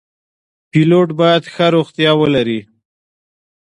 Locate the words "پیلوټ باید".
0.71-1.43